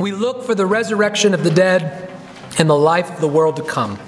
[0.00, 2.10] We look for the resurrection of the dead
[2.58, 3.98] and the life of the world to come.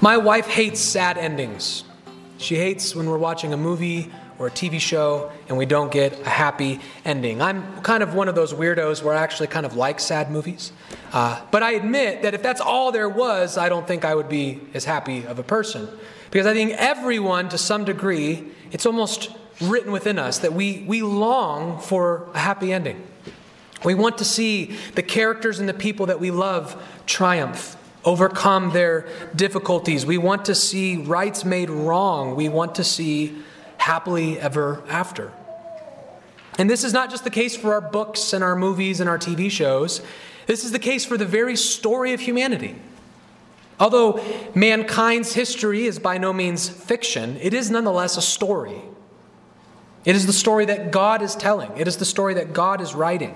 [0.00, 1.82] My wife hates sad endings.
[2.38, 6.20] She hates when we're watching a movie or a TV show and we don't get
[6.20, 7.42] a happy ending.
[7.42, 10.70] I'm kind of one of those weirdos where I actually kind of like sad movies.
[11.12, 14.28] Uh, but I admit that if that's all there was, I don't think I would
[14.28, 15.88] be as happy of a person.
[16.30, 19.28] Because I think everyone, to some degree, it's almost
[19.60, 23.04] written within us that we, we long for a happy ending.
[23.84, 29.06] We want to see the characters and the people that we love triumph, overcome their
[29.34, 30.06] difficulties.
[30.06, 32.36] We want to see rights made wrong.
[32.36, 33.36] We want to see
[33.78, 35.32] happily ever after.
[36.58, 39.18] And this is not just the case for our books and our movies and our
[39.18, 40.00] TV shows.
[40.46, 42.76] This is the case for the very story of humanity.
[43.78, 48.80] Although mankind's history is by no means fiction, it is nonetheless a story.
[50.06, 52.94] It is the story that God is telling, it is the story that God is
[52.94, 53.34] writing.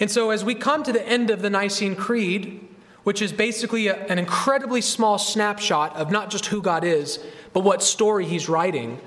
[0.00, 2.66] And so, as we come to the end of the Nicene Creed,
[3.04, 7.60] which is basically a, an incredibly small snapshot of not just who God is, but
[7.60, 8.98] what story He's writing,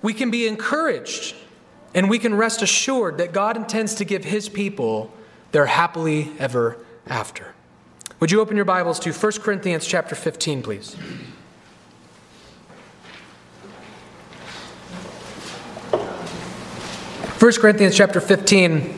[0.00, 1.34] we can be encouraged
[1.94, 5.12] and we can rest assured that God intends to give His people
[5.52, 7.54] their happily ever after.
[8.20, 10.96] Would you open your Bibles to 1 Corinthians chapter 15, please?
[17.36, 18.97] First Corinthians chapter 15.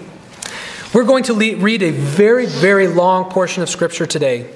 [0.93, 4.53] We're going to read a very, very long portion of Scripture today,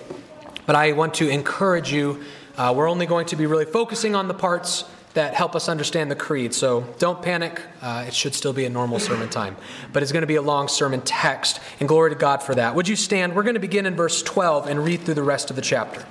[0.66, 2.24] but I want to encourage you.
[2.56, 4.82] Uh, we're only going to be really focusing on the parts
[5.12, 6.52] that help us understand the creed.
[6.52, 7.62] So don't panic.
[7.80, 9.56] Uh, it should still be a normal sermon time.
[9.92, 12.74] But it's going to be a long sermon text, and glory to God for that.
[12.74, 13.36] Would you stand?
[13.36, 16.04] We're going to begin in verse 12 and read through the rest of the chapter.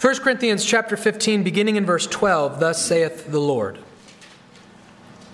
[0.00, 3.78] 1 Corinthians chapter 15, beginning in verse 12, thus saith the Lord.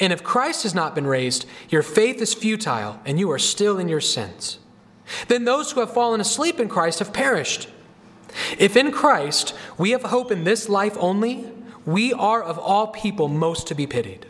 [0.00, 3.78] And if Christ has not been raised, your faith is futile and you are still
[3.78, 4.58] in your sins.
[5.28, 7.68] Then those who have fallen asleep in Christ have perished.
[8.58, 11.46] If in Christ we have hope in this life only,
[11.86, 14.26] we are of all people most to be pitied.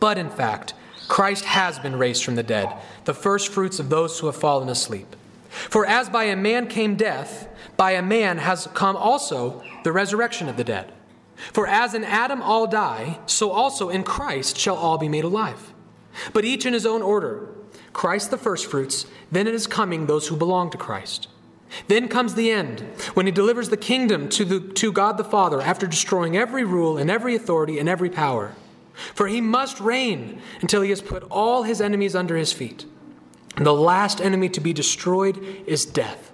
[0.00, 0.74] But in fact,
[1.08, 2.72] Christ has been raised from the dead,
[3.04, 5.14] the first fruits of those who have fallen asleep.
[5.50, 10.48] For as by a man came death, by a man has come also the resurrection
[10.48, 10.92] of the dead.
[11.36, 15.72] For as in Adam all die, so also in Christ shall all be made alive.
[16.32, 17.48] But each in his own order
[17.92, 21.28] Christ the firstfruits, then in his coming those who belong to Christ.
[21.88, 22.80] Then comes the end,
[23.14, 26.98] when he delivers the kingdom to, the, to God the Father after destroying every rule
[26.98, 28.54] and every authority and every power.
[29.14, 32.84] For he must reign until he has put all his enemies under his feet.
[33.56, 36.31] And the last enemy to be destroyed is death.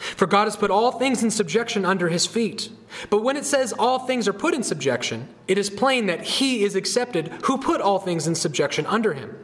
[0.00, 2.70] For God has put all things in subjection under his feet.
[3.10, 6.64] But when it says all things are put in subjection, it is plain that he
[6.64, 9.36] is accepted who put all things in subjection under him.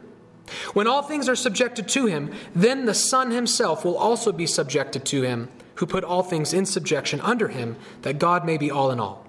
[0.73, 5.05] When all things are subjected to him, then the Son himself will also be subjected
[5.05, 8.89] to him, who put all things in subjection under him, that God may be all
[8.89, 9.27] in all.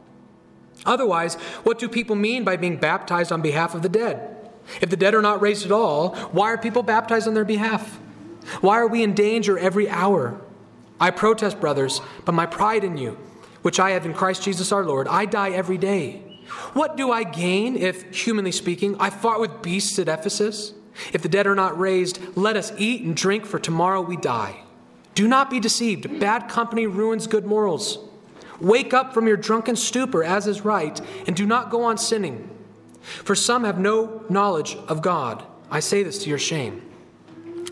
[0.87, 1.35] Otherwise,
[1.65, 4.35] what do people mean by being baptized on behalf of the dead?
[4.81, 7.99] If the dead are not raised at all, why are people baptized on their behalf?
[8.61, 10.41] Why are we in danger every hour?
[11.01, 13.17] I protest, brothers, but my pride in you,
[13.63, 16.23] which I have in Christ Jesus our Lord, I die every day.
[16.73, 20.73] What do I gain if, humanly speaking, I fought with beasts at Ephesus?
[21.13, 24.65] If the dead are not raised, let us eat and drink, for tomorrow we die.
[25.15, 26.19] Do not be deceived.
[26.21, 27.99] Bad company ruins good morals.
[28.61, 32.51] Wake up from your drunken stupor, as is right, and do not go on sinning.
[33.01, 35.45] For some have no knowledge of God.
[35.71, 36.83] I say this to your shame.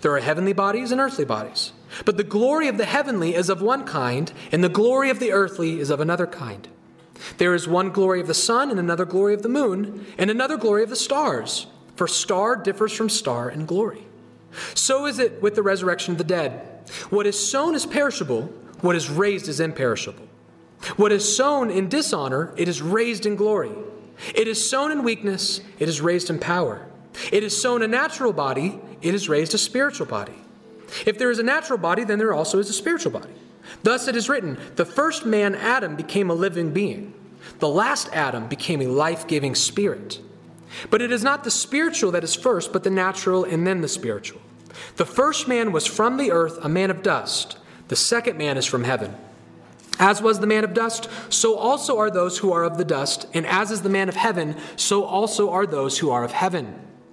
[0.00, 1.72] There are heavenly bodies and earthly bodies.
[2.04, 5.32] But the glory of the heavenly is of one kind, and the glory of the
[5.32, 6.68] earthly is of another kind.
[7.38, 10.56] There is one glory of the sun, and another glory of the moon, and another
[10.56, 11.66] glory of the stars
[11.96, 14.06] for star differs from star in glory.
[14.74, 16.66] So is it with the resurrection of the dead.
[17.10, 18.44] What is sown is perishable,
[18.80, 20.26] what is raised is imperishable.
[20.96, 23.72] What is sown in dishonor, it is raised in glory.
[24.34, 26.86] It is sown in weakness, it is raised in power.
[27.32, 30.34] It is sown a natural body, it is raised a spiritual body.
[31.06, 33.32] If there is a natural body, then there also is a spiritual body.
[33.82, 37.14] Thus it is written the first man, Adam, became a living being,
[37.58, 40.20] the last Adam became a life giving spirit.
[40.88, 43.88] But it is not the spiritual that is first, but the natural and then the
[43.88, 44.40] spiritual.
[44.96, 47.58] The first man was from the earth, a man of dust.
[47.88, 49.16] The second man is from heaven.
[49.98, 53.26] As was the man of dust, so also are those who are of the dust,
[53.34, 56.80] and as is the man of heaven, so also are those who are of heaven.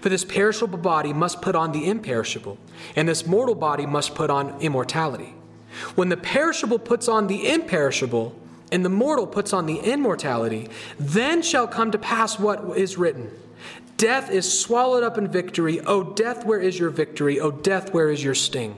[0.00, 2.58] For this perishable body must put on the imperishable,
[2.94, 5.34] and this mortal body must put on immortality.
[5.94, 8.38] When the perishable puts on the imperishable,
[8.72, 10.68] and the mortal puts on the immortality,
[10.98, 13.30] then shall come to pass what is written
[13.96, 15.78] Death is swallowed up in victory.
[15.80, 17.38] O death, where is your victory?
[17.38, 18.76] O death, where is your sting?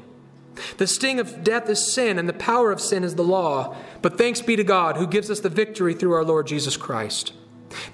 [0.79, 3.77] The sting of death is sin, and the power of sin is the law.
[4.03, 7.33] But thanks be to God who gives us the victory through our Lord Jesus Christ.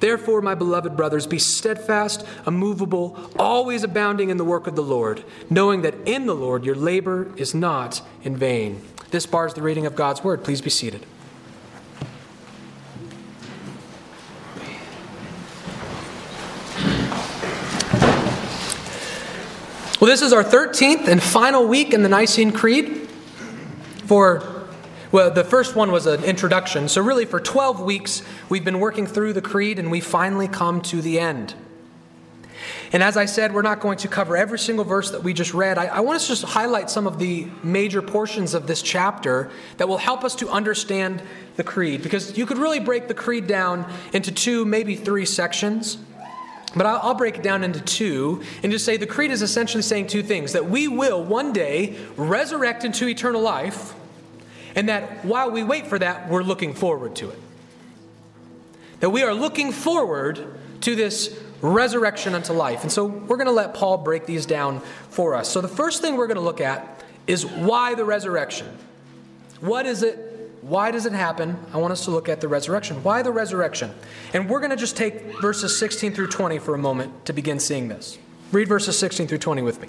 [0.00, 5.24] Therefore, my beloved brothers, be steadfast, immovable, always abounding in the work of the Lord,
[5.50, 8.82] knowing that in the Lord your labor is not in vain.
[9.10, 10.44] This bars the reading of God's word.
[10.44, 11.06] Please be seated.
[20.00, 23.08] Well, this is our 13th and final week in the Nicene Creed.
[24.04, 24.57] For,
[25.10, 26.88] well, the first one was an introduction.
[26.88, 30.80] So, really, for 12 weeks, we've been working through the Creed and we finally come
[30.82, 31.54] to the end.
[32.92, 35.52] And as I said, we're not going to cover every single verse that we just
[35.52, 35.76] read.
[35.76, 39.50] I, I want us to just highlight some of the major portions of this chapter
[39.76, 41.22] that will help us to understand
[41.56, 42.02] the Creed.
[42.02, 45.98] Because you could really break the Creed down into two, maybe three sections.
[46.76, 50.08] But I'll, break it down into two and just say the creed is essentially saying
[50.08, 53.94] two things that we will one day resurrect into eternal life,
[54.78, 57.38] and that while we wait for that, we're looking forward to it.
[59.00, 62.84] That we are looking forward to this resurrection unto life.
[62.84, 64.78] And so we're going to let Paul break these down
[65.10, 65.48] for us.
[65.48, 68.68] So the first thing we're going to look at is why the resurrection?
[69.58, 70.26] What is it
[70.60, 71.58] why does it happen?
[71.72, 73.02] I want us to look at the resurrection.
[73.02, 73.92] Why the resurrection?
[74.32, 77.58] And we're going to just take verses 16 through 20 for a moment to begin
[77.58, 78.16] seeing this.
[78.52, 79.88] Read verses 16 through 20 with me.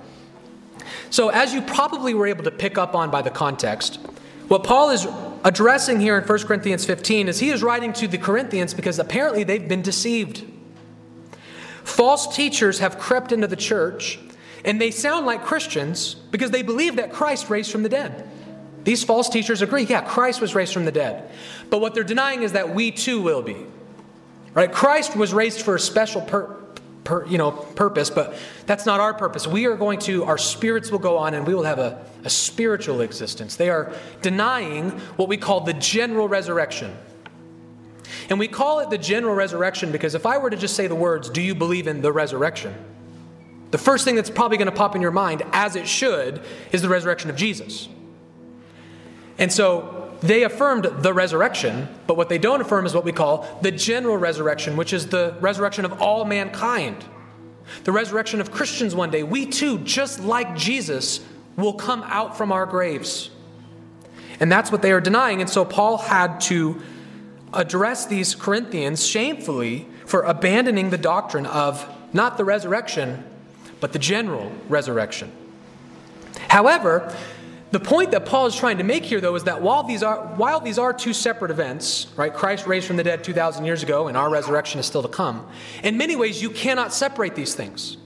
[1.09, 3.95] So, as you probably were able to pick up on by the context,
[4.47, 5.07] what Paul is
[5.43, 9.43] addressing here in 1 Corinthians 15 is he is writing to the Corinthians because apparently
[9.43, 10.45] they've been deceived.
[11.83, 14.19] False teachers have crept into the church
[14.63, 18.29] and they sound like Christians because they believe that Christ raised from the dead.
[18.83, 21.29] These false teachers agree, yeah, Christ was raised from the dead.
[21.69, 23.65] But what they're denying is that we too will be.
[24.53, 24.71] Right?
[24.71, 26.60] Christ was raised for a special per,
[27.03, 29.47] per, you know, purpose, but that's not our purpose.
[29.47, 32.29] We are going to, our spirits will go on and we will have a, a
[32.29, 33.55] spiritual existence.
[33.55, 36.95] They are denying what we call the general resurrection.
[38.29, 40.95] And we call it the general resurrection because if I were to just say the
[40.95, 42.73] words, Do you believe in the resurrection?
[43.71, 46.41] The first thing that's probably going to pop in your mind, as it should,
[46.71, 47.87] is the resurrection of Jesus.
[49.37, 53.59] And so they affirmed the resurrection, but what they don't affirm is what we call
[53.61, 57.03] the general resurrection, which is the resurrection of all mankind.
[57.83, 59.23] The resurrection of Christians one day.
[59.23, 61.21] We too, just like Jesus,
[61.57, 63.31] will come out from our graves.
[64.39, 65.41] And that's what they are denying.
[65.41, 66.81] And so Paul had to
[67.53, 73.23] address these Corinthians shamefully for abandoning the doctrine of not the resurrection,
[73.79, 75.31] but the general resurrection.
[76.49, 77.15] However,
[77.71, 80.17] the point that Paul is trying to make here, though, is that while these are,
[80.35, 84.09] while these are two separate events, right, Christ raised from the dead 2,000 years ago
[84.09, 85.47] and our resurrection is still to come,
[85.81, 87.97] in many ways you cannot separate these things.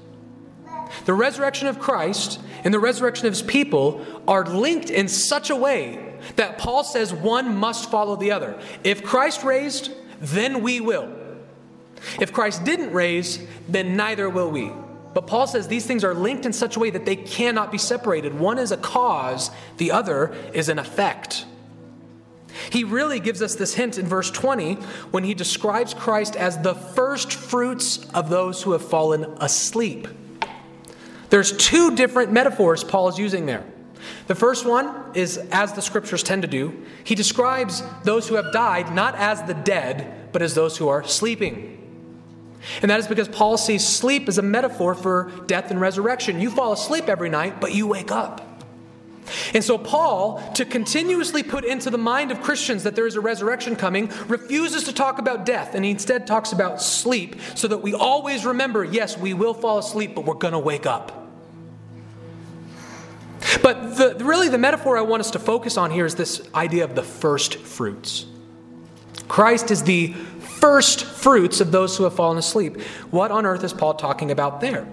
[1.06, 5.56] The resurrection of Christ and the resurrection of his people are linked in such a
[5.56, 8.60] way that Paul says one must follow the other.
[8.84, 9.92] If Christ raised,
[10.22, 11.14] then we will.
[12.20, 14.72] If Christ didn't raise, then neither will we.
[15.16, 17.78] But Paul says these things are linked in such a way that they cannot be
[17.78, 18.38] separated.
[18.38, 21.46] One is a cause, the other is an effect.
[22.70, 24.74] He really gives us this hint in verse 20
[25.12, 30.10] when he describes Christ as the first fruits of those who have fallen asleep.
[31.30, 33.64] There's two different metaphors Paul is using there.
[34.28, 38.52] The first one is, as the scriptures tend to do, he describes those who have
[38.52, 41.75] died not as the dead, but as those who are sleeping.
[42.82, 46.40] And that is because Paul sees sleep as a metaphor for death and resurrection.
[46.40, 48.42] You fall asleep every night, but you wake up.
[49.54, 53.22] And so, Paul, to continuously put into the mind of Christians that there is a
[53.22, 57.80] resurrection coming, refuses to talk about death, and he instead talks about sleep so that
[57.80, 61.24] we always remember yes, we will fall asleep, but we're going to wake up.
[63.62, 66.84] But the, really, the metaphor I want us to focus on here is this idea
[66.84, 68.26] of the first fruits.
[69.28, 70.14] Christ is the
[70.60, 72.82] first fruits of those who have fallen asleep.
[73.12, 74.88] What on earth is Paul talking about there?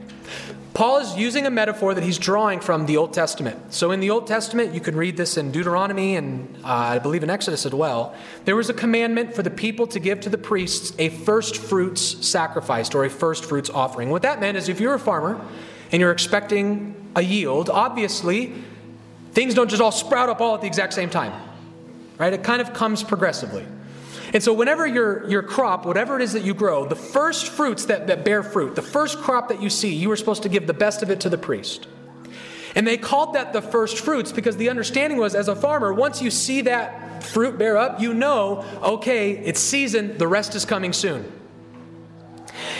[0.74, 3.74] Paul is using a metaphor that he's drawing from the Old Testament.
[3.74, 7.22] So, in the Old Testament, you can read this in Deuteronomy and uh, I believe
[7.22, 8.14] in Exodus as well.
[8.46, 12.26] There was a commandment for the people to give to the priests a first fruits
[12.26, 14.08] sacrifice or a first fruits offering.
[14.08, 15.44] What that meant is if you're a farmer
[15.90, 18.54] and you're expecting a yield, obviously,
[19.32, 21.34] things don't just all sprout up all at the exact same time,
[22.16, 22.32] right?
[22.32, 23.66] It kind of comes progressively.
[24.32, 27.86] And so, whenever your, your crop, whatever it is that you grow, the first fruits
[27.86, 30.66] that, that bear fruit, the first crop that you see, you are supposed to give
[30.66, 31.86] the best of it to the priest.
[32.74, 36.22] And they called that the first fruits because the understanding was, as a farmer, once
[36.22, 40.94] you see that fruit bear up, you know, okay, it's season, the rest is coming
[40.94, 41.30] soon.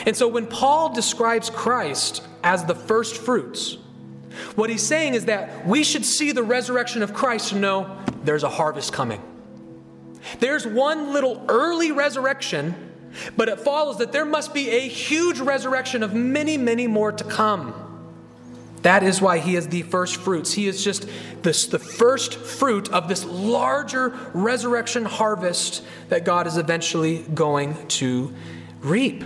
[0.07, 3.77] And so, when Paul describes Christ as the first fruits,
[4.55, 8.43] what he's saying is that we should see the resurrection of Christ and know there's
[8.43, 9.21] a harvest coming.
[10.39, 12.75] There's one little early resurrection,
[13.37, 17.25] but it follows that there must be a huge resurrection of many, many more to
[17.25, 17.75] come.
[18.83, 20.53] That is why he is the first fruits.
[20.53, 21.09] He is just
[21.43, 28.35] this, the first fruit of this larger resurrection harvest that God is eventually going to
[28.81, 29.23] reap.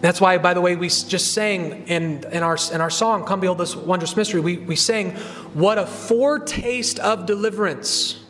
[0.00, 3.40] That's why, by the way, we just sang in, in, our, in our song, Come
[3.40, 5.12] Behold This Wondrous Mystery, we, we sang,
[5.52, 8.22] What a foretaste of deliverance.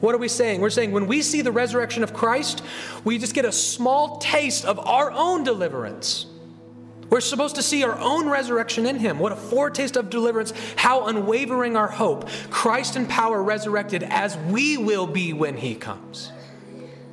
[0.00, 0.60] What are we saying?
[0.60, 2.62] We're saying when we see the resurrection of Christ,
[3.04, 6.26] we just get a small taste of our own deliverance.
[7.10, 9.18] We're supposed to see our own resurrection in Him.
[9.18, 10.52] What a foretaste of deliverance.
[10.76, 12.28] How unwavering our hope.
[12.50, 16.30] Christ in power resurrected as we will be when He comes.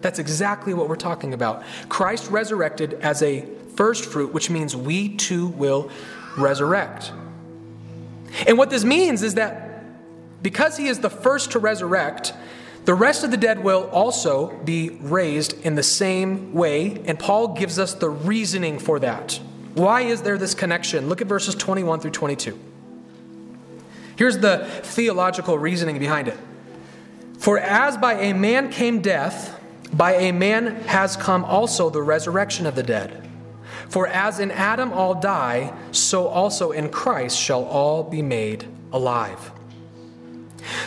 [0.02, 1.64] That's exactly what we're talking about.
[1.90, 5.90] Christ resurrected as a first fruit, which means we too will
[6.38, 7.12] resurrect.
[8.46, 9.84] And what this means is that
[10.44, 12.34] because He is the first to resurrect,
[12.86, 17.50] the rest of the dead will also be raised in the same way, and Paul
[17.50, 19.40] gives us the reasoning for that.
[19.74, 21.10] Why is there this connection?
[21.10, 22.58] Look at verses 21 through 22.
[24.16, 26.38] Here's the theological reasoning behind it.
[27.40, 29.60] For as by a man came death,
[29.92, 33.28] by a man has come also the resurrection of the dead.
[33.90, 39.52] For as in Adam all die, so also in Christ shall all be made alive.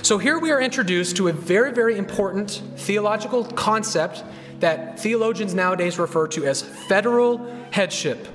[0.03, 4.25] So here we are introduced to a very, very important theological concept
[4.61, 8.29] that theologians nowadays refer to as federal headship.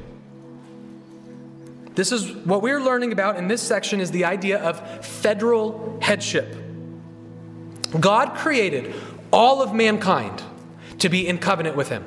[1.96, 6.56] This is what we're learning about in this section is the idea of federal headship.
[8.00, 8.96] God created
[9.32, 10.42] all of mankind
[11.00, 12.06] to be in covenant with him.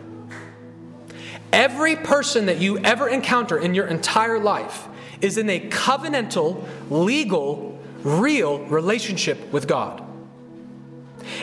[1.52, 4.88] Every person that you ever encounter in your entire life
[5.20, 10.02] is in a covenantal, legal real relationship with God.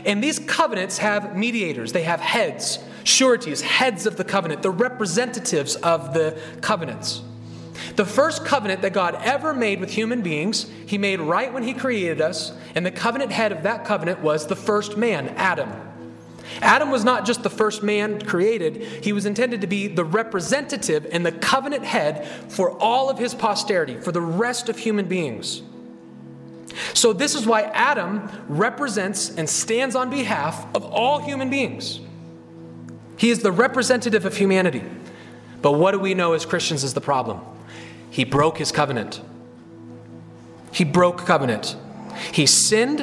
[0.06, 5.76] And these covenants have mediators, they have heads, sureties, heads of the covenant, the representatives
[5.76, 7.22] of the covenants.
[7.96, 11.74] The first covenant that God ever made with human beings, He made right when He
[11.74, 15.72] created us, and the covenant head of that covenant was the first man, Adam.
[16.62, 21.08] Adam was not just the first man created, he was intended to be the representative
[21.12, 25.62] and the covenant head for all of his posterity, for the rest of human beings.
[26.94, 32.00] So, this is why Adam represents and stands on behalf of all human beings.
[33.18, 34.84] He is the representative of humanity.
[35.62, 37.39] But what do we know as Christians is the problem?
[38.10, 39.22] He broke his covenant.
[40.72, 41.75] He broke covenant.
[42.32, 43.01] He sinned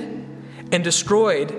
[0.70, 1.54] and destroyed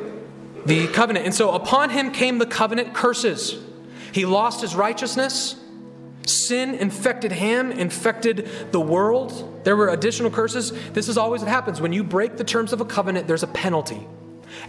[0.65, 1.25] the covenant.
[1.25, 3.57] And so upon him came the covenant curses.
[4.11, 5.55] He lost his righteousness.
[6.25, 9.63] Sin infected him, infected the world.
[9.63, 10.71] There were additional curses.
[10.91, 11.81] This is always what happens.
[11.81, 14.07] When you break the terms of a covenant, there's a penalty.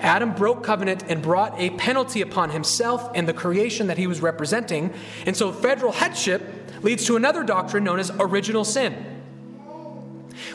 [0.01, 4.21] Adam broke covenant and brought a penalty upon himself and the creation that he was
[4.21, 4.93] representing.
[5.27, 6.43] And so federal headship
[6.83, 9.07] leads to another doctrine known as original sin.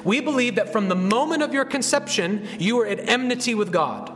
[0.04, 4.13] We believe that from the moment of your conception, you are at enmity with God.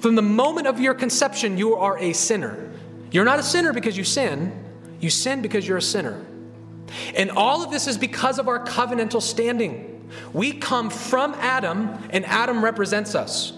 [0.00, 2.70] From the moment of your conception, you are a sinner.
[3.10, 4.52] You're not a sinner because you sin,
[5.00, 6.24] you sin because you're a sinner.
[7.14, 10.08] And all of this is because of our covenantal standing.
[10.32, 13.52] We come from Adam, and Adam represents us.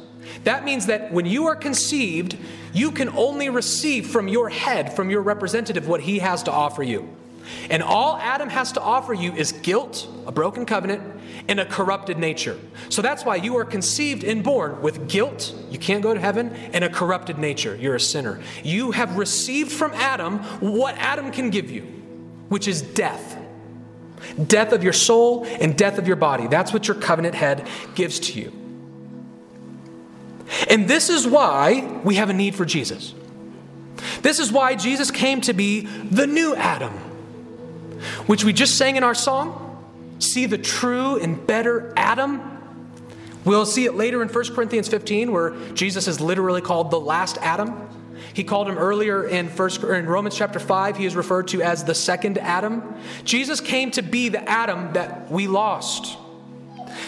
[0.44, 2.36] That means that when you are conceived,
[2.72, 6.82] you can only receive from your head, from your representative, what he has to offer
[6.82, 7.08] you.
[7.70, 11.02] And all Adam has to offer you is guilt, a broken covenant,
[11.48, 12.58] and a corrupted nature.
[12.88, 16.50] So that's why you are conceived and born with guilt, you can't go to heaven,
[16.72, 17.76] and a corrupted nature.
[17.76, 18.40] You're a sinner.
[18.62, 21.82] You have received from Adam what Adam can give you,
[22.48, 23.36] which is death.
[24.46, 26.48] Death of your soul and death of your body.
[26.48, 28.52] That's what your covenant head gives to you.
[30.68, 33.14] And this is why we have a need for Jesus.
[34.22, 36.92] This is why Jesus came to be the new Adam,
[38.26, 39.64] which we just sang in our song.
[40.18, 42.58] See the true and better Adam.
[43.44, 47.38] We'll see it later in 1 Corinthians 15, where Jesus is literally called the last
[47.38, 47.88] Adam.
[48.34, 51.84] He called him earlier in, first, in Romans chapter 5, he is referred to as
[51.84, 52.94] the second Adam.
[53.24, 56.16] Jesus came to be the Adam that we lost.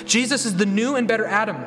[0.05, 1.63] Jesus is the new and better Adam.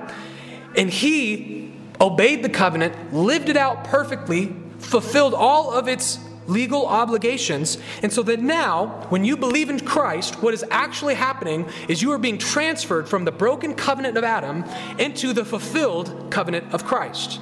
[0.76, 7.78] And he obeyed the covenant, lived it out perfectly, fulfilled all of its legal obligations.
[8.02, 12.12] And so that now, when you believe in Christ, what is actually happening is you
[12.12, 14.64] are being transferred from the broken covenant of Adam
[15.00, 17.40] into the fulfilled covenant of Christ.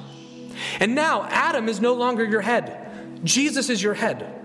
[0.80, 4.38] And now, Adam is no longer your head, Jesus is your head.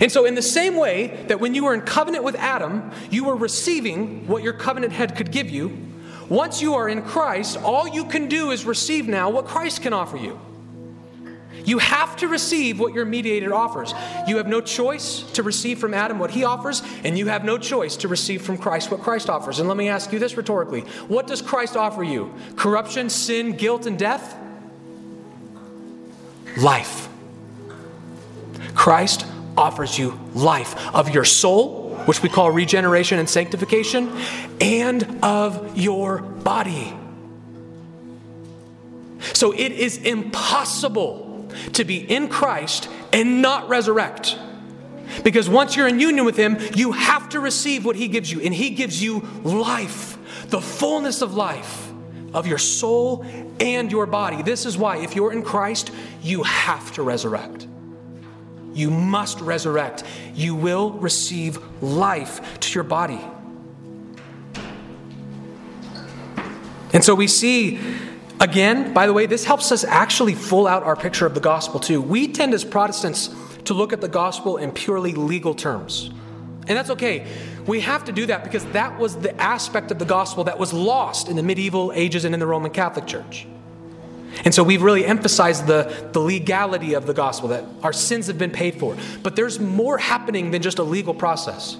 [0.00, 3.24] And so, in the same way that when you were in covenant with Adam, you
[3.24, 5.88] were receiving what your covenant head could give you,
[6.28, 9.92] once you are in Christ, all you can do is receive now what Christ can
[9.92, 10.38] offer you.
[11.64, 13.92] You have to receive what your mediator offers.
[14.26, 17.58] You have no choice to receive from Adam what he offers, and you have no
[17.58, 19.58] choice to receive from Christ what Christ offers.
[19.58, 22.34] And let me ask you this rhetorically What does Christ offer you?
[22.56, 24.36] Corruption, sin, guilt, and death?
[26.56, 27.08] Life.
[28.74, 34.10] Christ offers you life of your soul which we call regeneration and sanctification,
[34.60, 36.92] and of your body.
[39.34, 41.29] So it is impossible
[41.72, 44.38] to be in Christ and not resurrect.
[45.24, 48.40] Because once you're in union with Him, you have to receive what He gives you,
[48.40, 51.90] and He gives you life, the fullness of life
[52.32, 53.24] of your soul
[53.58, 54.42] and your body.
[54.42, 55.90] This is why, if you're in Christ,
[56.22, 57.66] you have to resurrect.
[58.72, 60.04] You must resurrect.
[60.34, 63.20] You will receive life to your body.
[66.92, 67.78] And so we see,
[68.40, 71.78] again, by the way, this helps us actually full out our picture of the gospel
[71.78, 72.00] too.
[72.00, 73.28] We tend as Protestants
[73.64, 76.10] to look at the gospel in purely legal terms.
[76.66, 77.26] And that's okay.
[77.66, 80.72] We have to do that because that was the aspect of the gospel that was
[80.72, 83.46] lost in the medieval ages and in the Roman Catholic Church.
[84.44, 88.38] And so we've really emphasized the, the legality of the gospel, that our sins have
[88.38, 88.96] been paid for.
[89.22, 91.76] But there's more happening than just a legal process.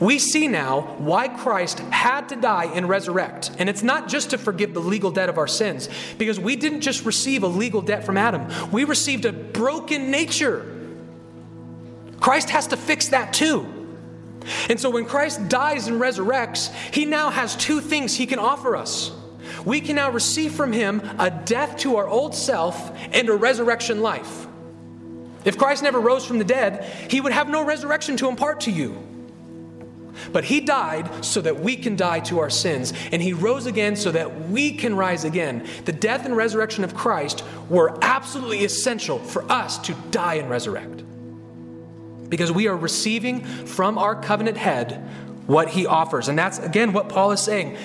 [0.00, 3.50] We see now why Christ had to die and resurrect.
[3.58, 6.82] And it's not just to forgive the legal debt of our sins, because we didn't
[6.82, 10.68] just receive a legal debt from Adam, we received a broken nature.
[12.20, 13.66] Christ has to fix that too.
[14.68, 18.76] And so when Christ dies and resurrects, he now has two things he can offer
[18.76, 19.12] us
[19.64, 24.00] we can now receive from him a death to our old self and a resurrection
[24.00, 24.46] life.
[25.44, 28.70] If Christ never rose from the dead, he would have no resurrection to impart to
[28.70, 28.96] you.
[30.32, 33.96] But he died so that we can die to our sins, and he rose again
[33.96, 35.66] so that we can rise again.
[35.84, 41.02] The death and resurrection of Christ were absolutely essential for us to die and resurrect.
[42.28, 45.08] Because we are receiving from our covenant head
[45.46, 46.28] what he offers.
[46.28, 47.76] And that's, again, what Paul is saying.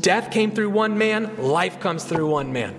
[0.00, 2.74] Death came through one man, life comes through one man.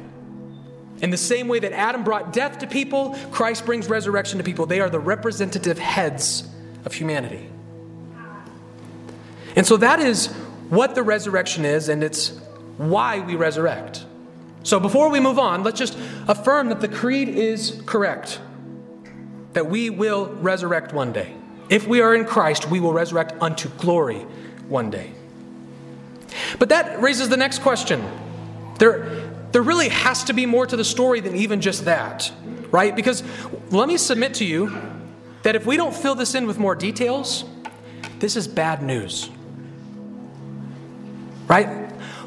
[1.02, 4.66] In the same way that Adam brought death to people, Christ brings resurrection to people.
[4.66, 6.48] They are the representative heads
[6.86, 7.50] of humanity.
[9.56, 10.28] And so that is
[10.70, 12.30] what the resurrection is, and it's
[12.78, 14.06] why we resurrect.
[14.64, 18.40] So before we move on, let's just affirm that the creed is correct,
[19.54, 21.34] that we will resurrect one day.
[21.70, 24.20] If we are in Christ, we will resurrect unto glory
[24.68, 25.12] one day.
[26.60, 28.04] But that raises the next question.
[28.78, 32.32] There, there really has to be more to the story than even just that,
[32.72, 32.96] right?
[32.96, 33.24] Because
[33.72, 34.78] let me submit to you
[35.44, 37.44] that if we don't fill this in with more details,
[38.20, 39.30] this is bad news.
[41.52, 41.68] Right?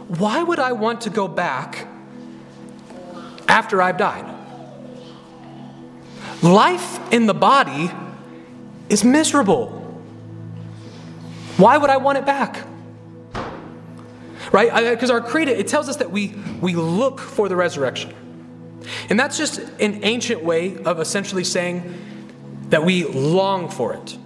[0.09, 1.89] Why would I want to go back
[3.49, 4.27] after I've died?
[6.43, 7.91] Life in the body
[8.91, 9.69] is miserable.
[11.57, 12.67] Why would I want it back?
[14.53, 14.91] Right?
[14.91, 18.13] Because our creed, it tells us that we, we look for the resurrection.
[19.09, 21.95] And that's just an ancient way of essentially saying
[22.69, 24.19] that we long for it.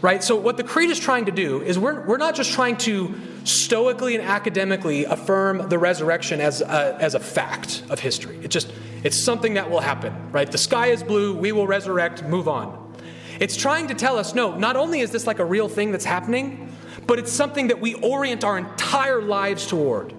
[0.00, 0.22] Right?
[0.22, 3.14] So, what the creed is trying to do is we're, we're not just trying to
[3.42, 8.38] stoically and academically affirm the resurrection as a, as a fact of history.
[8.42, 10.50] It just, it's something that will happen, right?
[10.50, 12.94] The sky is blue, we will resurrect, move on.
[13.40, 16.04] It's trying to tell us no, not only is this like a real thing that's
[16.04, 16.72] happening,
[17.06, 20.12] but it's something that we orient our entire lives toward.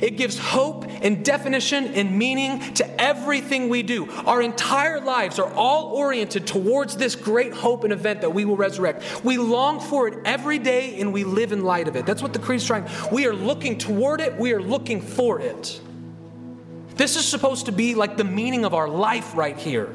[0.00, 4.10] It gives hope and definition and meaning to everything we do.
[4.26, 8.56] Our entire lives are all oriented towards this great hope and event that we will
[8.56, 9.24] resurrect.
[9.24, 12.06] We long for it every day and we live in light of it.
[12.06, 12.88] That's what the creed's trying.
[13.10, 15.80] We are looking toward it, we are looking for it.
[16.94, 19.94] This is supposed to be like the meaning of our life right here.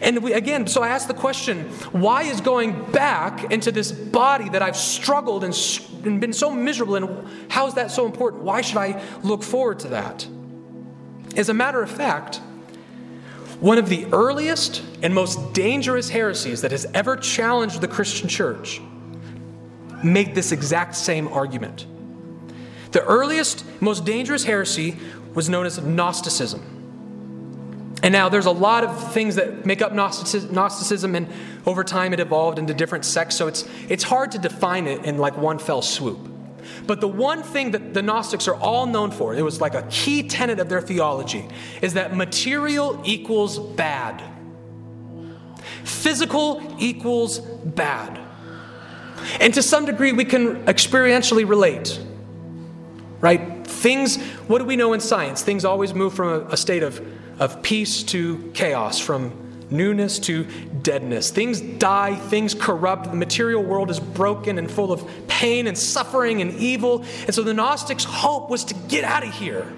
[0.00, 4.48] And we, again, so I ask the question why is going back into this body
[4.50, 5.54] that I've struggled and,
[6.04, 8.42] and been so miserable, and how is that so important?
[8.42, 10.26] Why should I look forward to that?
[11.36, 12.40] As a matter of fact,
[13.60, 18.80] one of the earliest and most dangerous heresies that has ever challenged the Christian church
[20.02, 21.86] made this exact same argument.
[22.92, 24.96] The earliest, most dangerous heresy
[25.34, 26.77] was known as Gnosticism.
[28.02, 31.28] And now there's a lot of things that make up Gnosticism, and
[31.66, 35.18] over time it evolved into different sects, so it's, it's hard to define it in
[35.18, 36.18] like one fell swoop.
[36.86, 39.82] But the one thing that the Gnostics are all known for, it was like a
[39.90, 41.48] key tenet of their theology,
[41.82, 44.22] is that material equals bad.
[45.84, 48.20] Physical equals bad.
[49.40, 52.00] And to some degree, we can experientially relate.
[53.20, 53.66] Right?
[53.66, 55.42] Things, what do we know in science?
[55.42, 57.04] Things always move from a, a state of
[57.38, 59.32] of peace to chaos, from
[59.70, 60.44] newness to
[60.82, 61.30] deadness.
[61.30, 66.40] Things die, things corrupt, the material world is broken and full of pain and suffering
[66.40, 67.04] and evil.
[67.26, 69.70] And so the Gnostics' hope was to get out of here.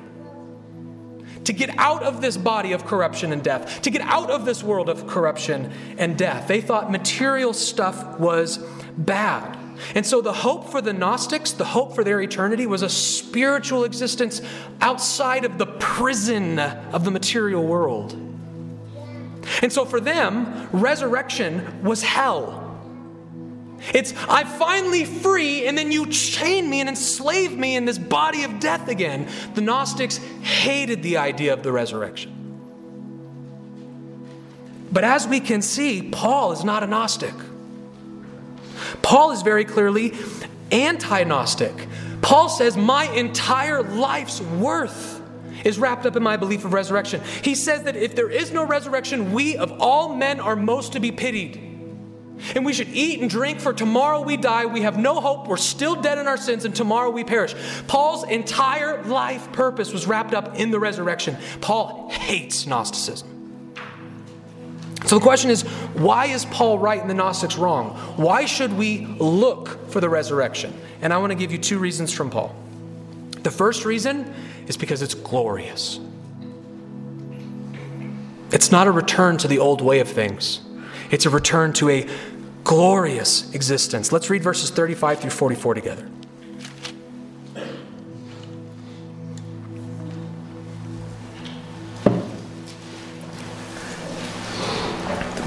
[1.45, 4.63] To get out of this body of corruption and death, to get out of this
[4.63, 6.47] world of corruption and death.
[6.47, 8.59] They thought material stuff was
[8.97, 9.59] bad.
[9.95, 13.85] And so the hope for the Gnostics, the hope for their eternity, was a spiritual
[13.85, 14.43] existence
[14.81, 18.13] outside of the prison of the material world.
[19.63, 22.67] And so for them, resurrection was hell.
[23.95, 28.45] It's, I'm finally free, and then you chain me and enslave me in this body
[28.45, 29.27] of death again.
[29.55, 32.37] The Gnostics hated the idea of the resurrection.
[34.93, 37.35] But as we can see, Paul is not a Gnostic.
[39.03, 40.15] Paul is very clearly
[40.71, 41.87] anti Gnostic.
[42.23, 45.21] Paul says, My entire life's worth
[45.65, 47.23] is wrapped up in my belief of resurrection.
[47.43, 51.01] He says that if there is no resurrection, we of all men are most to
[51.01, 51.71] be pitied.
[52.55, 54.65] And we should eat and drink, for tomorrow we die.
[54.67, 55.47] We have no hope.
[55.47, 57.55] We're still dead in our sins, and tomorrow we perish.
[57.87, 61.37] Paul's entire life purpose was wrapped up in the resurrection.
[61.61, 63.30] Paul hates Gnosticism.
[65.07, 65.63] So the question is
[65.95, 67.91] why is Paul right and the Gnostics wrong?
[68.17, 70.79] Why should we look for the resurrection?
[71.01, 72.55] And I want to give you two reasons from Paul.
[73.43, 74.33] The first reason
[74.67, 75.99] is because it's glorious.
[78.53, 80.61] It's not a return to the old way of things,
[81.11, 82.09] it's a return to a
[82.65, 84.13] glorious existence.
[84.13, 86.09] Let's read verses 35 through 44 together.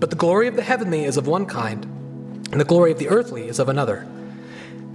[0.00, 1.84] But the glory of the heavenly is of one kind,
[2.50, 4.08] and the glory of the earthly is of another.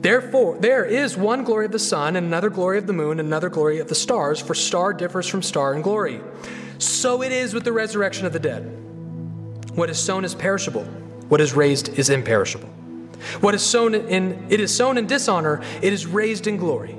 [0.01, 3.27] Therefore, there is one glory of the sun, and another glory of the moon, and
[3.27, 6.21] another glory of the stars, for star differs from star in glory.
[6.79, 8.63] So it is with the resurrection of the dead.
[9.75, 10.83] What is sown is perishable,
[11.29, 12.69] what is raised is imperishable.
[13.41, 16.97] What is sown in it is sown in dishonor, it is raised in glory.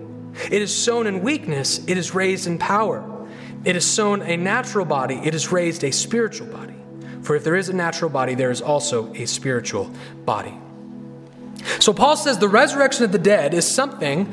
[0.51, 3.05] It is sown in weakness, it is raised in power.
[3.64, 6.76] It is sown a natural body, it is raised a spiritual body.
[7.27, 9.91] For if there is a natural body, there is also a spiritual
[10.25, 10.57] body.
[11.81, 14.33] So Paul says the resurrection of the dead is something.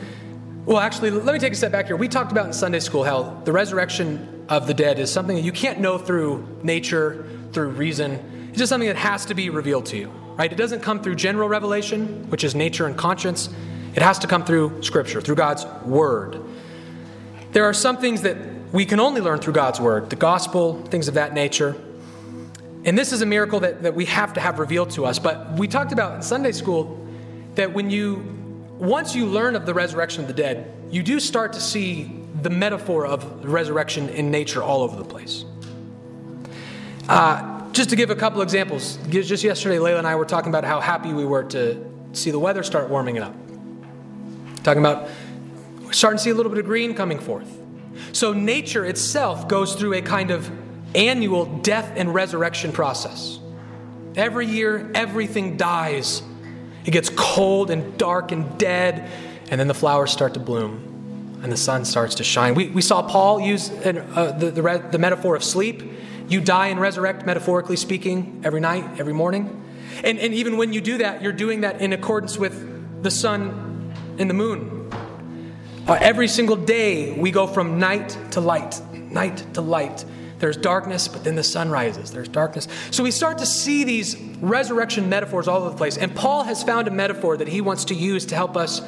[0.67, 1.95] Well, actually, let me take a step back here.
[1.95, 5.41] We talked about in Sunday school how the resurrection of the dead is something that
[5.41, 8.11] you can't know through nature, through reason.
[8.49, 10.51] It's just something that has to be revealed to you, right?
[10.51, 13.49] It doesn't come through general revelation, which is nature and conscience.
[13.95, 16.39] It has to come through Scripture, through God's Word.
[17.53, 18.37] There are some things that
[18.71, 21.75] we can only learn through God's Word, the gospel, things of that nature.
[22.85, 25.19] And this is a miracle that, that we have to have revealed to us.
[25.19, 26.99] But we talked about in Sunday school
[27.55, 28.17] that when you,
[28.77, 32.49] once you learn of the resurrection of the dead, you do start to see the
[32.49, 35.45] metaphor of resurrection in nature all over the place.
[37.07, 40.63] Uh, just to give a couple examples, just yesterday, Layla and I were talking about
[40.63, 43.33] how happy we were to see the weather start warming it up.
[44.63, 45.09] Talking about
[45.91, 47.49] starting to see a little bit of green coming forth.
[48.11, 50.49] So, nature itself goes through a kind of
[50.95, 53.39] annual death and resurrection process.
[54.15, 56.21] Every year, everything dies
[56.85, 59.09] it gets cold and dark and dead,
[59.49, 60.89] and then the flowers start to bloom
[61.41, 62.55] and the sun starts to shine.
[62.55, 65.83] We, we saw Paul use an, uh, the, the, the metaphor of sleep.
[66.29, 69.61] You die and resurrect, metaphorically speaking, every night, every morning.
[70.05, 73.93] And, and even when you do that, you're doing that in accordance with the sun
[74.17, 74.89] and the moon.
[75.85, 80.05] Uh, every single day, we go from night to light, night to light.
[80.43, 82.11] There's darkness, but then the sun rises.
[82.11, 82.67] There's darkness.
[82.91, 85.97] So we start to see these resurrection metaphors all over the place.
[85.97, 88.81] And Paul has found a metaphor that he wants to use to help us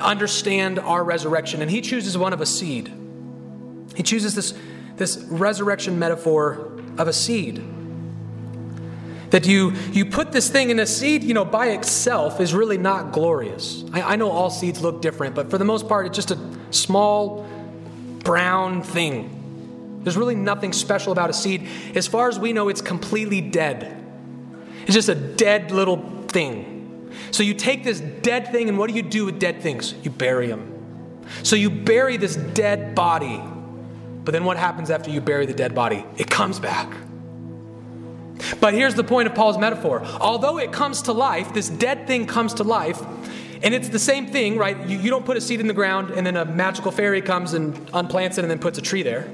[0.00, 1.62] understand our resurrection.
[1.62, 2.92] And he chooses one of a seed.
[3.94, 4.52] He chooses this,
[4.96, 7.62] this resurrection metaphor of a seed.
[9.30, 12.78] That you, you put this thing in a seed, you know, by itself is really
[12.78, 13.84] not glorious.
[13.92, 16.38] I, I know all seeds look different, but for the most part, it's just a
[16.72, 17.48] small
[18.24, 19.35] brown thing
[20.06, 21.66] there's really nothing special about a seed.
[21.96, 24.04] As far as we know, it's completely dead.
[24.84, 25.96] It's just a dead little
[26.28, 27.12] thing.
[27.32, 29.96] So you take this dead thing, and what do you do with dead things?
[30.04, 31.24] You bury them.
[31.42, 33.42] So you bury this dead body.
[34.24, 36.06] But then what happens after you bury the dead body?
[36.16, 36.88] It comes back.
[38.60, 40.04] But here's the point of Paul's metaphor.
[40.20, 43.02] Although it comes to life, this dead thing comes to life,
[43.60, 44.78] and it's the same thing, right?
[44.86, 47.54] You, you don't put a seed in the ground and then a magical fairy comes
[47.54, 49.28] and unplants it and then puts a tree there.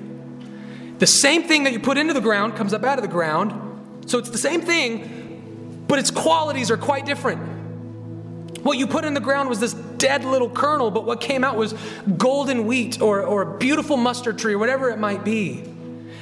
[1.02, 4.08] The same thing that you put into the ground comes up out of the ground.
[4.08, 7.40] So it's the same thing, but its qualities are quite different.
[8.62, 11.56] What you put in the ground was this dead little kernel, but what came out
[11.56, 11.74] was
[12.16, 15.64] golden wheat or, or a beautiful mustard tree or whatever it might be.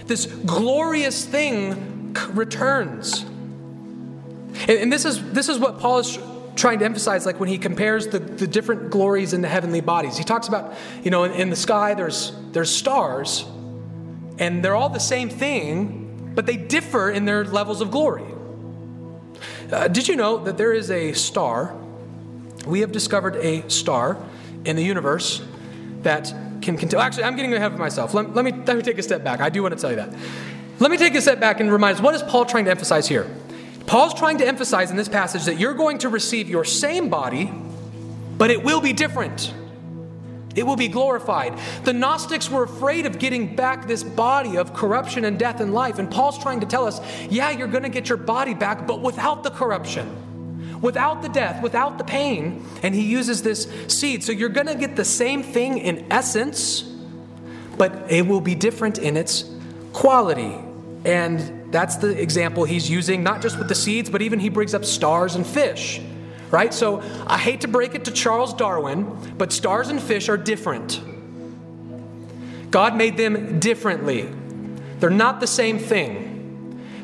[0.06, 3.20] This glorious thing returns.
[3.20, 6.18] And, and this, is, this is what Paul is
[6.56, 10.16] trying to emphasize, like when he compares the, the different glories in the heavenly bodies.
[10.16, 10.72] He talks about,
[11.04, 13.44] you know, in, in the sky, there's, there's stars
[14.40, 18.24] and they're all the same thing, but they differ in their levels of glory.
[19.70, 21.76] Uh, did you know that there is a star?
[22.66, 24.16] We have discovered a star
[24.64, 25.42] in the universe
[26.02, 26.98] that can continue.
[26.98, 28.14] Actually, I'm getting ahead of myself.
[28.14, 29.40] Let, let, me, let me take a step back.
[29.40, 30.12] I do want to tell you that.
[30.78, 33.06] Let me take a step back and remind us what is Paul trying to emphasize
[33.06, 33.30] here?
[33.86, 37.52] Paul's trying to emphasize in this passage that you're going to receive your same body,
[38.38, 39.52] but it will be different.
[40.56, 41.58] It will be glorified.
[41.84, 45.98] The Gnostics were afraid of getting back this body of corruption and death and life.
[45.98, 49.00] And Paul's trying to tell us yeah, you're going to get your body back, but
[49.00, 52.66] without the corruption, without the death, without the pain.
[52.82, 54.24] And he uses this seed.
[54.24, 56.82] So you're going to get the same thing in essence,
[57.78, 59.44] but it will be different in its
[59.92, 60.58] quality.
[61.04, 64.74] And that's the example he's using, not just with the seeds, but even he brings
[64.74, 66.00] up stars and fish
[66.50, 66.72] right?
[66.72, 71.00] So I hate to break it to Charles Darwin, but stars and fish are different.
[72.70, 74.28] God made them differently,
[74.98, 76.28] they're not the same thing.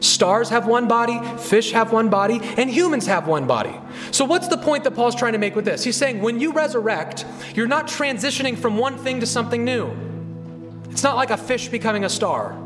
[0.01, 3.75] Stars have one body, fish have one body, and humans have one body.
[4.11, 5.83] So, what's the point that Paul's trying to make with this?
[5.83, 9.91] He's saying when you resurrect, you're not transitioning from one thing to something new.
[10.91, 12.57] It's not like a fish becoming a star.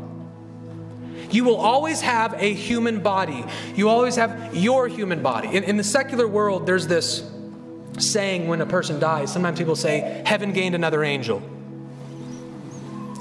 [1.31, 3.43] You will always have a human body.
[3.75, 5.47] You always have your human body.
[5.49, 7.29] In, in the secular world, there's this
[7.97, 9.31] saying when a person dies.
[9.31, 11.41] Sometimes people say, Heaven gained another angel.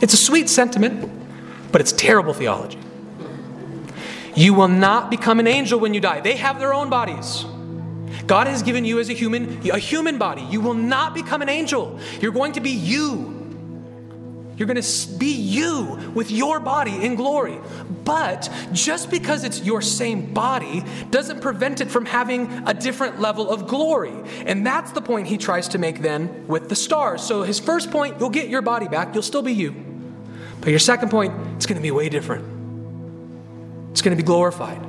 [0.00, 1.10] It's a sweet sentiment,
[1.72, 2.78] but it's terrible theology.
[4.34, 6.20] You will not become an angel when you die.
[6.20, 7.44] They have their own bodies.
[8.26, 10.42] God has given you as a human a human body.
[10.42, 11.98] You will not become an angel.
[12.20, 13.39] You're going to be you.
[14.60, 17.58] You're going to be you with your body in glory.
[18.04, 23.48] But just because it's your same body doesn't prevent it from having a different level
[23.48, 24.12] of glory.
[24.44, 27.22] And that's the point he tries to make then with the stars.
[27.22, 29.74] So his first point, you'll get your body back, you'll still be you.
[30.60, 32.44] But your second point, it's going to be way different.
[33.92, 34.86] It's going to be glorified.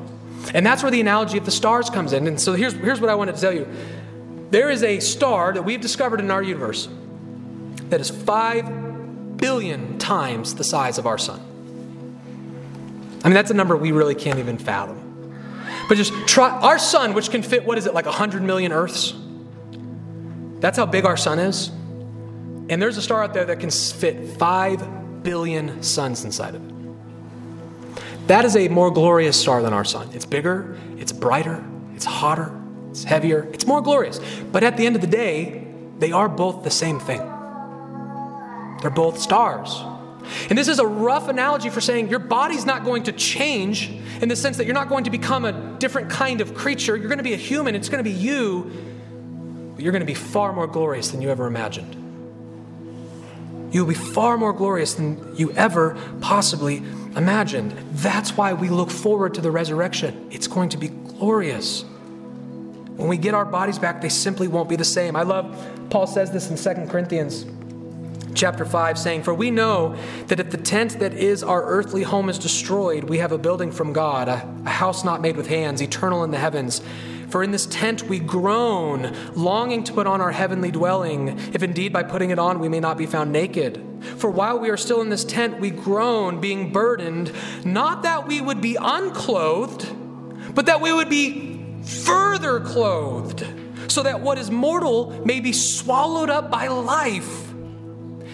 [0.53, 2.27] And that's where the analogy of the stars comes in.
[2.27, 3.69] And so here's, here's what I wanted to tell you
[4.49, 6.89] there is a star that we've discovered in our universe
[7.89, 8.90] that is 5
[9.41, 11.41] billion times the size of our sun.
[13.23, 14.99] I mean, that's a number we really can't even fathom.
[15.89, 19.13] But just try our sun, which can fit, what is it, like 100 million Earths?
[20.59, 21.67] That's how big our sun is.
[22.69, 28.27] And there's a star out there that can fit 5 billion suns inside of it.
[28.27, 30.09] That is a more glorious star than our sun.
[30.13, 31.63] It's bigger, it's brighter,
[31.95, 32.51] it's hotter,
[32.89, 34.19] it's heavier, it's more glorious.
[34.51, 35.67] But at the end of the day,
[35.99, 37.21] they are both the same thing.
[38.81, 39.83] They're both stars.
[40.49, 43.89] And this is a rough analogy for saying your body's not going to change
[44.21, 46.95] in the sense that you're not going to become a different kind of creature.
[46.95, 48.71] You're going to be a human, it's going to be you,
[49.75, 51.97] but you're going to be far more glorious than you ever imagined.
[53.73, 56.77] You will be far more glorious than you ever possibly
[57.15, 57.71] imagined.
[57.93, 60.27] That's why we look forward to the resurrection.
[60.29, 61.83] It's going to be glorious.
[62.95, 65.15] When we get our bodies back, they simply won't be the same.
[65.15, 65.57] I love,
[65.89, 67.45] Paul says this in 2 Corinthians
[68.33, 69.95] chapter 5, saying, For we know
[70.27, 73.71] that if the tent that is our earthly home is destroyed, we have a building
[73.71, 76.81] from God, a, a house not made with hands, eternal in the heavens.
[77.29, 81.93] For in this tent we groan, longing to put on our heavenly dwelling, if indeed
[81.93, 83.81] by putting it on we may not be found naked.
[84.17, 87.31] For while we are still in this tent, we groan, being burdened,
[87.63, 89.87] not that we would be unclothed,
[90.53, 93.45] but that we would be further clothed,
[93.87, 97.50] so that what is mortal may be swallowed up by life.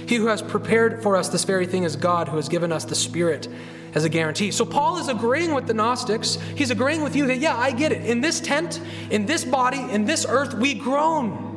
[0.07, 2.85] He who has prepared for us this very thing is God, who has given us
[2.85, 3.49] the Spirit
[3.93, 4.51] as a guarantee.
[4.51, 6.35] So Paul is agreeing with the Gnostics.
[6.55, 8.05] He's agreeing with you that, yeah, I get it.
[8.05, 11.55] In this tent, in this body, in this earth, we groan.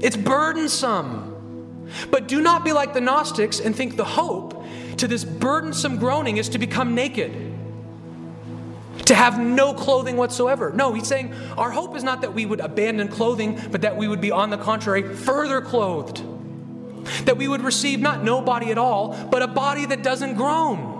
[0.00, 1.32] It's burdensome.
[2.10, 4.64] But do not be like the Gnostics and think the hope
[4.96, 7.32] to this burdensome groaning is to become naked,
[9.04, 10.70] to have no clothing whatsoever.
[10.72, 14.08] No, he's saying our hope is not that we would abandon clothing, but that we
[14.08, 16.22] would be, on the contrary, further clothed.
[17.24, 20.94] That we would receive not no body at all, but a body that doesn't groan.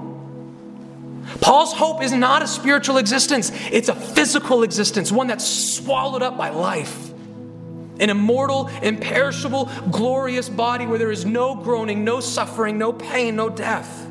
[1.41, 6.37] Paul's hope is not a spiritual existence, it's a physical existence, one that's swallowed up
[6.37, 7.11] by life.
[8.01, 13.49] An immortal, imperishable, glorious body where there is no groaning, no suffering, no pain, no
[13.49, 14.07] death.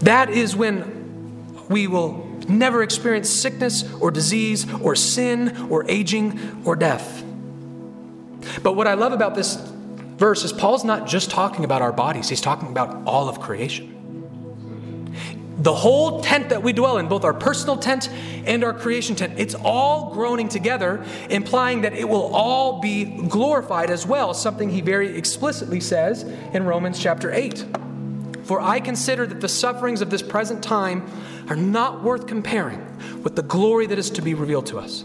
[0.00, 6.76] That is when we will never experience sickness or disease or sin or aging or
[6.76, 7.24] death.
[8.62, 9.56] But what I love about this
[10.16, 13.92] verse is Paul's not just talking about our bodies, he's talking about all of creation.
[15.58, 18.10] The whole tent that we dwell in, both our personal tent
[18.44, 23.90] and our creation tent, it's all groaning together, implying that it will all be glorified
[23.90, 27.64] as well, something he very explicitly says in Romans chapter 8.
[28.44, 31.10] For I consider that the sufferings of this present time
[31.48, 32.84] are not worth comparing
[33.22, 35.04] with the glory that is to be revealed to us.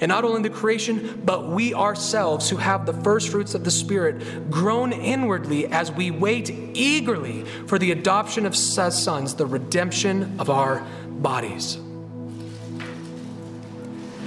[0.00, 3.70] And not only the creation, but we ourselves who have the first fruits of the
[3.70, 10.50] Spirit groan inwardly as we wait eagerly for the adoption of sons, the redemption of
[10.50, 11.78] our bodies.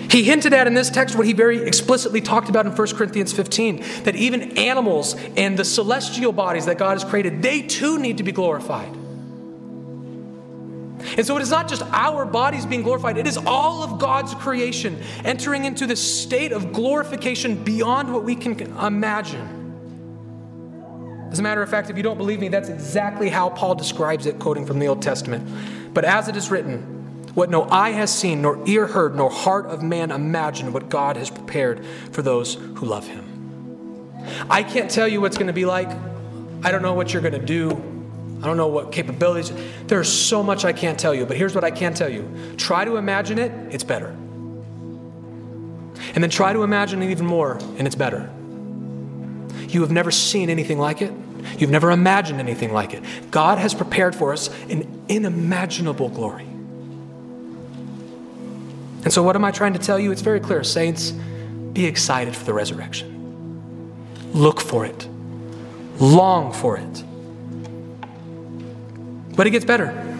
[0.10, 3.34] He hinted at in this text what he very explicitly talked about in 1 Corinthians
[3.34, 8.17] 15 that even animals and the celestial bodies that God has created, they too need
[8.17, 8.97] to be glorified.
[11.15, 14.34] And so it is not just our bodies being glorified, it is all of God's
[14.36, 19.58] creation entering into this state of glorification beyond what we can imagine.
[21.32, 24.26] As a matter of fact, if you don't believe me, that's exactly how Paul describes
[24.26, 25.93] it, quoting from the Old Testament.
[25.93, 26.82] But as it is written,
[27.34, 31.17] what no eye has seen, nor ear heard, nor heart of man imagined, what God
[31.17, 33.23] has prepared for those who love him.
[34.50, 35.90] I can't tell you what's going to be like.
[36.63, 37.96] I don't know what you're going to do.
[38.42, 39.52] I don't know what capabilities.
[39.88, 42.29] There's so much I can't tell you, but here's what I can tell you.
[42.58, 44.15] Try to imagine it, it's better.
[46.13, 48.29] And then try to imagine it even more, and it's better.
[49.67, 51.12] You have never seen anything like it.
[51.58, 53.04] You've never imagined anything like it.
[53.31, 56.46] God has prepared for us an unimaginable glory.
[59.04, 60.12] And so, what am I trying to tell you?
[60.12, 60.63] It's very clear.
[60.63, 61.12] Saints,
[61.73, 63.13] be excited for the resurrection.
[64.33, 65.08] Look for it,
[66.00, 67.04] long for it.
[69.38, 70.17] But it gets better.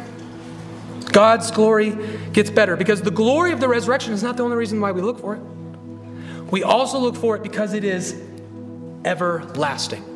[1.12, 1.98] God's glory
[2.32, 5.02] gets better because the glory of the resurrection is not the only reason why we
[5.02, 5.42] look for it.
[6.52, 8.16] we also look for it because it is
[9.04, 10.14] everlasting.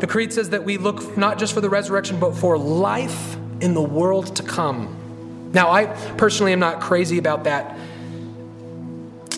[0.00, 3.72] The Creed says that we look not just for the resurrection, but for life in
[3.72, 5.50] the world to come.
[5.52, 5.86] Now, I
[6.16, 7.78] personally am not crazy about that,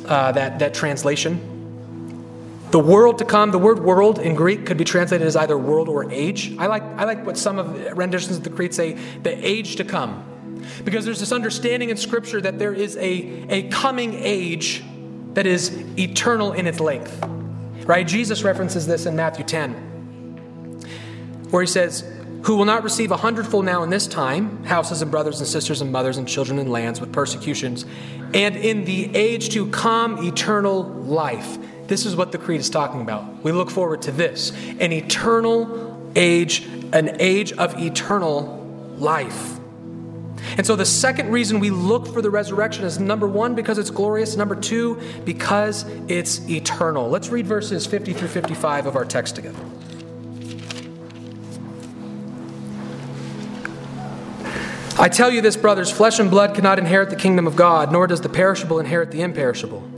[0.07, 1.58] uh, that, that translation.
[2.71, 5.89] The world to come, the word world in Greek could be translated as either world
[5.89, 6.55] or age.
[6.59, 8.93] I like, I like what some of renditions of the Creed say,
[9.23, 10.25] the age to come.
[10.85, 14.83] Because there's this understanding in Scripture that there is a, a coming age
[15.35, 17.25] that is eternal in its length.
[17.87, 18.07] Right?
[18.07, 19.73] Jesus references this in Matthew 10,
[21.51, 22.05] where he says,
[22.43, 25.81] Who will not receive a hundredfold now in this time, houses and brothers and sisters
[25.81, 27.87] and mothers and children and lands with persecutions,
[28.35, 31.57] and in the age to come, eternal life.
[31.89, 33.43] This is what the Creed is talking about.
[33.43, 38.57] We look forward to this an eternal age, an age of eternal
[38.99, 39.59] life.
[40.57, 43.91] And so the second reason we look for the resurrection is number one, because it's
[43.91, 47.09] glorious, number two, because it's eternal.
[47.09, 49.59] Let's read verses 50 through 55 of our text together.
[55.01, 58.07] I tell you this, brothers flesh and blood cannot inherit the kingdom of God, nor
[58.07, 59.98] does the perishable inherit the imperishable.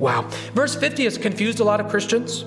[0.00, 0.22] Wow.
[0.54, 2.44] Verse 50 has confused a lot of Christians.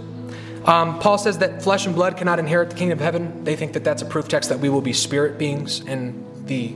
[0.65, 3.43] Um, Paul says that flesh and blood cannot inherit the kingdom of heaven.
[3.43, 6.73] They think that that's a proof text that we will be spirit beings in the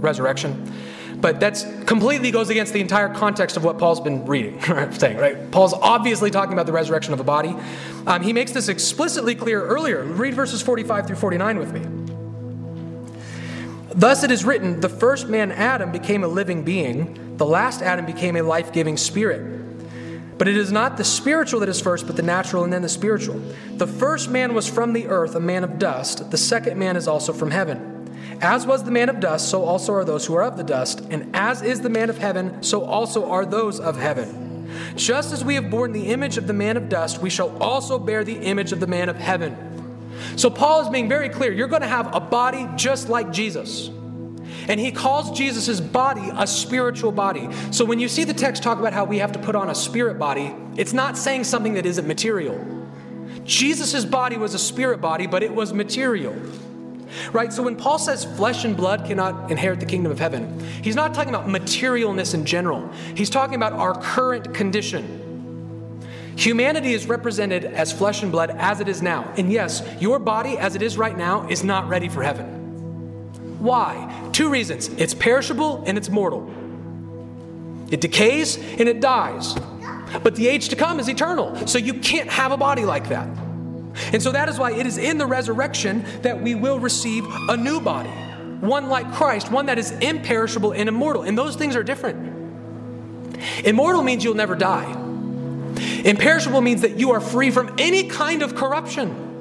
[0.00, 0.72] resurrection.
[1.20, 4.60] But that completely goes against the entire context of what Paul's been reading,
[4.92, 5.50] saying, right?
[5.50, 7.54] Paul's obviously talking about the resurrection of a body.
[8.06, 10.02] Um, he makes this explicitly clear earlier.
[10.02, 11.82] Read verses 45 through 49 with me.
[13.94, 18.06] Thus it is written, the first man, Adam, became a living being, the last Adam
[18.06, 19.62] became a life giving spirit.
[20.42, 22.88] But it is not the spiritual that is first, but the natural and then the
[22.88, 23.40] spiritual.
[23.74, 26.32] The first man was from the earth, a man of dust.
[26.32, 28.12] The second man is also from heaven.
[28.40, 31.06] As was the man of dust, so also are those who are of the dust.
[31.10, 34.68] And as is the man of heaven, so also are those of heaven.
[34.96, 37.96] Just as we have borne the image of the man of dust, we shall also
[37.96, 39.56] bear the image of the man of heaven.
[40.34, 43.90] So Paul is being very clear you're going to have a body just like Jesus.
[44.68, 47.48] And he calls Jesus' body a spiritual body.
[47.70, 49.74] So when you see the text talk about how we have to put on a
[49.74, 52.64] spirit body, it's not saying something that isn't material.
[53.44, 56.34] Jesus' body was a spirit body, but it was material.
[57.32, 57.52] Right?
[57.52, 61.12] So when Paul says flesh and blood cannot inherit the kingdom of heaven, he's not
[61.12, 62.88] talking about materialness in general.
[63.14, 65.18] He's talking about our current condition.
[66.36, 69.30] Humanity is represented as flesh and blood as it is now.
[69.36, 72.61] And yes, your body as it is right now is not ready for heaven.
[73.62, 74.28] Why?
[74.32, 76.50] Two reasons it's perishable and it's mortal.
[77.92, 79.54] It decays and it dies.
[80.22, 81.68] But the age to come is eternal.
[81.68, 83.28] So you can't have a body like that.
[84.12, 87.56] And so that is why it is in the resurrection that we will receive a
[87.56, 91.22] new body, one like Christ, one that is imperishable and immortal.
[91.22, 92.58] And those things are different.
[93.64, 94.90] Immortal means you'll never die,
[96.04, 99.31] imperishable means that you are free from any kind of corruption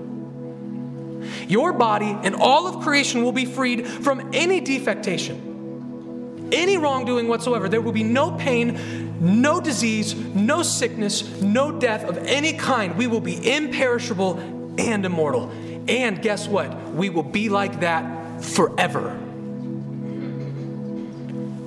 [1.51, 7.67] your body and all of creation will be freed from any defectation, any wrongdoing whatsoever.
[7.67, 12.97] There will be no pain, no disease, no sickness, no death of any kind.
[12.97, 14.39] We will be imperishable
[14.79, 15.51] and immortal.
[15.89, 16.93] And guess what?
[16.93, 19.17] We will be like that forever.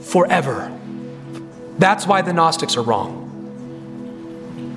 [0.00, 0.80] Forever.
[1.78, 3.20] That's why the Gnostics are wrong.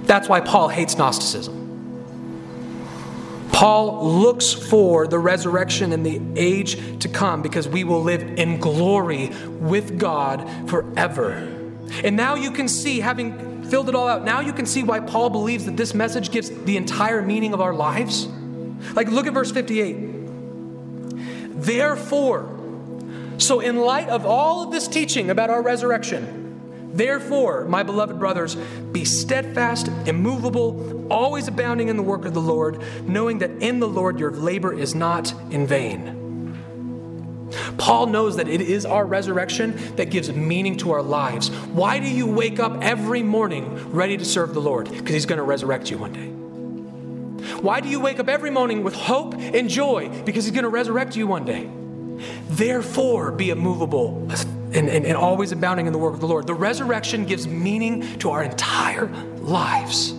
[0.06, 1.57] That's why Paul hates Gnosticism.
[3.52, 8.60] Paul looks for the resurrection and the age to come because we will live in
[8.60, 9.30] glory
[9.60, 11.32] with God forever.
[12.04, 15.00] And now you can see, having filled it all out, now you can see why
[15.00, 18.28] Paul believes that this message gives the entire meaning of our lives.
[18.94, 19.96] Like, look at verse 58.
[21.62, 22.54] Therefore,
[23.38, 26.47] so in light of all of this teaching about our resurrection,
[26.94, 32.82] Therefore, my beloved brothers, be steadfast, immovable, always abounding in the work of the Lord,
[33.04, 36.18] knowing that in the Lord your labor is not in vain.
[37.78, 41.50] Paul knows that it is our resurrection that gives meaning to our lives.
[41.50, 44.90] Why do you wake up every morning ready to serve the Lord?
[44.90, 46.28] Because He's going to resurrect you one day.
[47.62, 50.10] Why do you wake up every morning with hope and joy?
[50.26, 51.70] Because He's going to resurrect you one day.
[52.50, 54.28] Therefore, be immovable,
[54.74, 56.46] and, and, and always abounding in the work of the Lord.
[56.48, 59.08] The resurrection gives meaning to our entire
[59.38, 60.14] lives.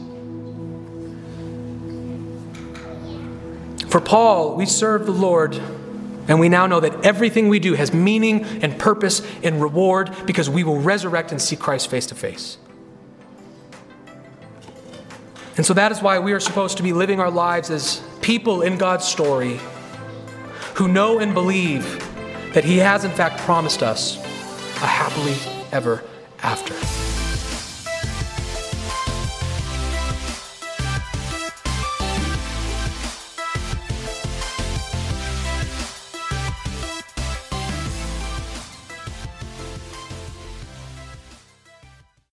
[3.88, 5.54] For Paul, we serve the Lord,
[6.28, 10.50] and we now know that everything we do has meaning and purpose and reward because
[10.50, 12.58] we will resurrect and see Christ face to face.
[15.56, 18.62] And so that is why we are supposed to be living our lives as people
[18.62, 19.58] in God's story
[20.74, 21.82] who know and believe
[22.54, 24.27] that He has, in fact, promised us
[24.82, 25.36] a happily
[25.72, 26.02] ever
[26.42, 27.17] after.